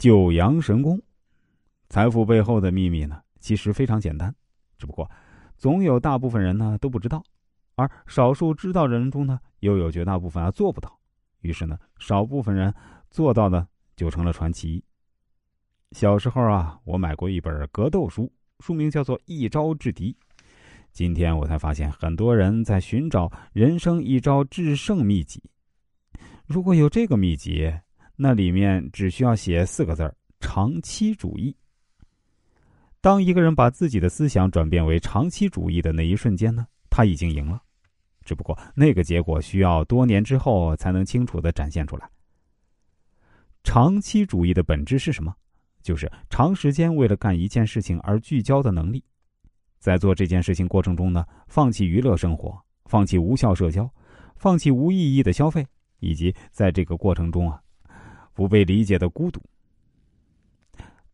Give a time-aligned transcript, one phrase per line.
[0.00, 0.98] 九阳神功，
[1.90, 3.20] 财富背后的秘密呢？
[3.38, 4.34] 其实非常简单，
[4.78, 5.10] 只不过
[5.58, 7.22] 总有大部分人呢都不知道，
[7.74, 10.98] 而少数知道的人中呢，又有绝大部分啊做不到。
[11.42, 12.74] 于是呢，少部分人
[13.10, 14.82] 做到的就成了传奇。
[15.92, 20.12] 小时候啊，我买过一本格斗书，书名叫做《一招制敌》。
[20.92, 25.42] 今天我才发现，很多人在寻找人生一招制胜秘籍。
[26.46, 27.70] 如果有这个秘籍，
[28.22, 31.56] 那里面只需要写四个字儿：长期主义。
[33.00, 37.62] 当一个人把自己的思想转变为长期主义的那一瞬间呢，他已经赢了。
[38.22, 42.06] 只不过那个结果需要多年之后才能清楚的展现出来。
[43.64, 45.34] 长期主义的本质是什么？
[45.80, 49.02] 就是长时间为了干一件事情而聚焦的能力。
[49.78, 53.90] 在做这件事情过程中呢，放弃娱乐生活，放弃无效社交，
[54.36, 55.66] 放弃无意义的消费，
[56.00, 57.58] 以及在这个过程中啊，
[58.34, 59.40] 不被理解的孤独。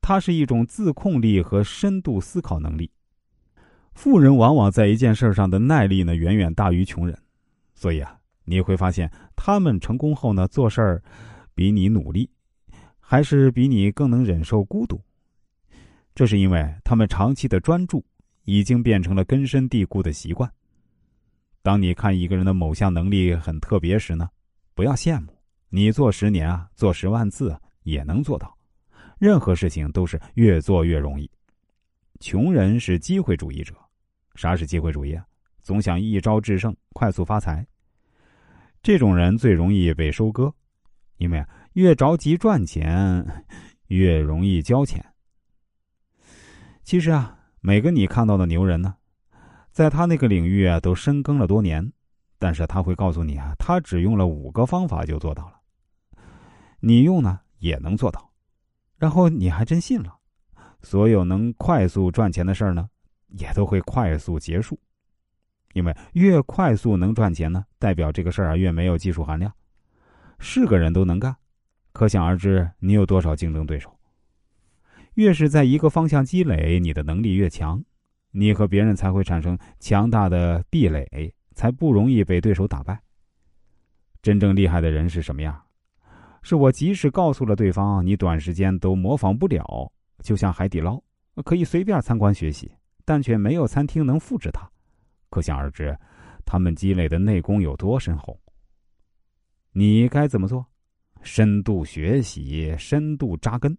[0.00, 2.90] 它是一种自控力和深度思考能力。
[3.94, 7.18] 富人往往在一件事上的耐力呢，远远大于穷人，
[7.74, 11.02] 所以啊，你会发现他们成功后呢，做事儿
[11.54, 12.28] 比你努力，
[13.00, 15.00] 还是比你更能忍受孤独。
[16.14, 18.04] 这是因为他们长期的专注。
[18.48, 20.48] 已经变成了根深蒂固的习惯。
[21.62, 24.30] 当你看一个人的某项能力很特别时呢，
[24.72, 25.35] 不要羡慕，
[25.76, 28.56] 你做十年啊，做十万次也能做到。
[29.18, 31.30] 任何事情都是越做越容易。
[32.18, 33.74] 穷人是机会主义者，
[34.36, 35.22] 啥是机会主义啊？
[35.62, 37.66] 总想一招制胜，快速发财。
[38.82, 40.50] 这种人最容易被收割，
[41.18, 43.44] 因为啊，越着急赚钱，
[43.88, 45.04] 越容易交钱。
[46.84, 47.34] 其实啊。
[47.60, 48.94] 每个你看到的牛人呢，
[49.72, 51.92] 在他那个领域啊，都深耕了多年，
[52.38, 55.55] 但是他会告诉你啊，他只用了五个方法就做到了。
[56.86, 58.30] 你用呢也能做到，
[58.96, 60.18] 然后你还真信了。
[60.82, 62.88] 所有能快速赚钱的事儿呢，
[63.26, 64.78] 也都会快速结束，
[65.72, 69.52] 因为越快速能赚钱呢，代表这个事儿啊越没有技术含量，
[70.38, 71.34] 是个人都能干，
[71.92, 73.92] 可想而知你有多少竞争对手。
[75.14, 77.82] 越是在一个方向积累，你的能力越强，
[78.30, 83.02] 你和别人才会产生强大的壁垒，才不容易被对手打败。
[84.22, 85.65] 真正厉害的人是什么样？
[86.48, 89.90] 是我即使告诉了对方，你短时间都模仿不了，
[90.22, 91.02] 就像海底捞，
[91.44, 92.70] 可以随便参观学习，
[93.04, 94.70] 但却没有餐厅能复制它。
[95.28, 95.98] 可想而知，
[96.44, 98.38] 他们积累的内功有多深厚。
[99.72, 100.64] 你该怎么做？
[101.20, 103.76] 深度学习，深度扎根。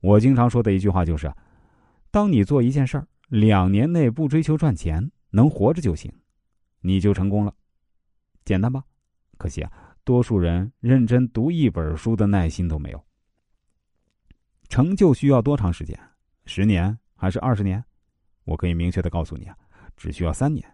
[0.00, 1.32] 我经常说的一句话就是：
[2.10, 6.12] 当你做一件事儿，两年内不追求赚钱，能活着就行，
[6.80, 7.54] 你就成功了。
[8.44, 8.82] 简单吧？
[9.36, 9.70] 可惜啊，
[10.08, 13.04] 多数人认真读一本书的耐心都没有。
[14.70, 15.94] 成就需要多长时间？
[16.46, 17.84] 十年还是二十年？
[18.44, 19.54] 我可以明确的告诉你啊，
[19.98, 20.66] 只需要三年。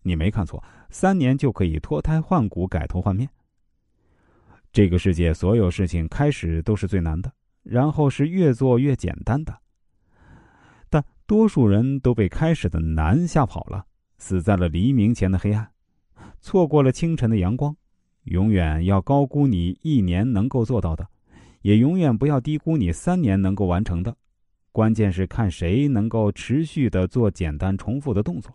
[0.00, 3.28] 你没看错，三年就可以脱胎换骨、改头换面。
[4.72, 7.30] 这个世界所有事情开始都是最难的。
[7.62, 9.54] 然后是越做越简单的，
[10.88, 13.84] 但多数人都被开始的难吓跑了，
[14.16, 15.70] 死在了黎明前的黑暗，
[16.40, 17.76] 错过了清晨的阳光。
[18.24, 21.06] 永远要高估你一年能够做到的，
[21.62, 24.16] 也永远不要低估你三年能够完成的。
[24.70, 28.50] 关键是看谁能够持续的做简单重复的动作。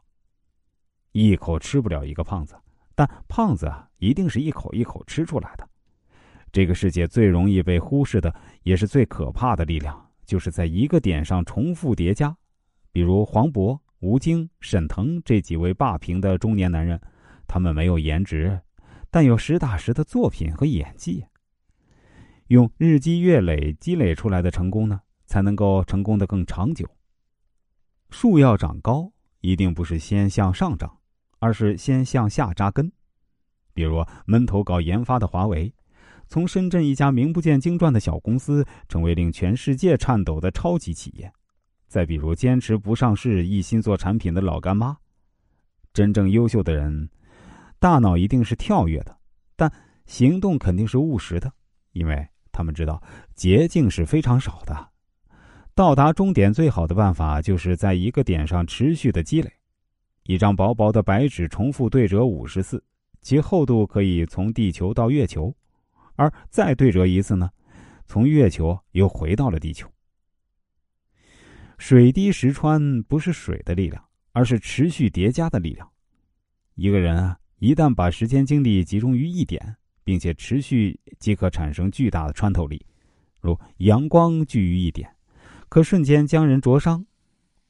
[1.12, 2.56] 一口吃不了一个胖子，
[2.96, 5.68] 但胖子啊，一定是一口一口吃出来的。
[6.52, 12.36] 这个世界最容易被忽视的，也是最可怕的力量，就是在一个点上重复叠加。
[12.92, 17.00] 比如黄渤、吴京、沈腾这几位霸屏的中年男人，
[17.48, 18.60] 他们没有颜值，
[19.10, 21.26] 但有实打实的作品和演技。
[22.48, 26.88] 用日积月累积累出来的成功呢，才能够成功的更长久。
[28.10, 30.98] 树要长高，一定不是先向上长，
[31.40, 32.92] 而是先向下扎根。
[33.74, 35.74] 比如闷头搞研发的华为。
[36.30, 41.32] 从深圳一家名不见经传的小公司，成为令全世界颤抖的超级企业。
[41.88, 44.98] 再比如，坚持不上市、一心做产品的老干妈。
[45.94, 47.10] 真正优秀的人，
[47.80, 49.18] 大脑一定是跳跃的，
[49.56, 49.72] 但
[50.06, 51.52] 行动肯定是务实的，
[51.92, 53.02] 因为他们知道
[53.36, 54.90] 捷径是非常少的。
[55.76, 59.52] 到达终点最好的办法，就是在一个点上持续的积累。
[60.24, 62.84] 一张薄薄的白纸，重复对折五十次，
[63.22, 65.56] 其厚度可以从地球到月球。
[66.16, 67.50] 而再对折一次呢，
[68.08, 69.88] 从月球又回到了地球。
[71.78, 75.88] 水滴石穿不是水的力量，而是持续叠加的力量。
[76.74, 82.86] 一个人啊，一旦把时间精力集中于一点，并且持续，即可产生巨大的穿透力。
[83.42, 85.10] 如阳光聚于一点，
[85.68, 87.04] 可瞬间将人灼伤；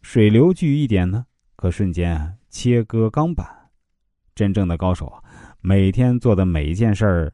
[0.01, 1.25] 水流聚于一点呢，
[1.55, 3.47] 可瞬间切割钢板。
[4.35, 5.23] 真正的高手啊，
[5.61, 7.33] 每天做的每一件事儿，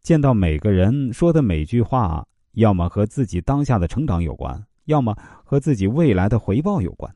[0.00, 7.12] 见到每个人说的每句话，要么和自己当下的成长有关，要么和自己未来的回报有关。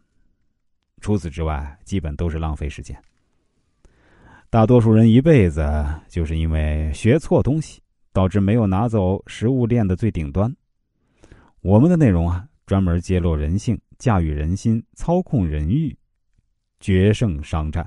[1.00, 3.00] 除此之外，基本都是浪费时间。
[4.54, 10.54] 大多数人一辈子就是因为学错东西，导致没有拿走食物链的最顶端。
[11.60, 15.98] 我们的内容啊，专门揭露人性、驾驭人心、操控人欲、
[16.78, 17.84] 决胜商战。